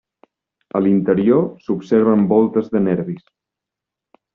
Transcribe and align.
A 0.79 0.81
l'interior 0.85 1.45
s'observen 1.67 2.27
voltes 2.35 2.75
de 2.77 2.85
nervis. 2.91 3.25